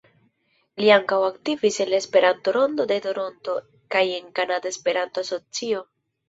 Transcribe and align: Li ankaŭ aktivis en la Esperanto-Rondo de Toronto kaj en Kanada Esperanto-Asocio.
Li 0.83 0.87
ankaŭ 0.93 1.17
aktivis 1.25 1.77
en 1.85 1.91
la 1.93 1.99
Esperanto-Rondo 2.03 2.87
de 2.93 2.97
Toronto 3.07 3.55
kaj 3.97 4.03
en 4.15 4.33
Kanada 4.41 4.71
Esperanto-Asocio. 4.77 5.85